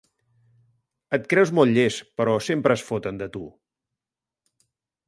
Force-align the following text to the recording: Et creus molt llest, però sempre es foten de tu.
Et 1.17 1.27
creus 1.33 1.51
molt 1.59 1.75
llest, 1.75 2.03
però 2.23 2.35
sempre 2.49 2.79
es 2.79 2.87
foten 2.89 3.21
de 3.25 3.31
tu. 3.39 3.47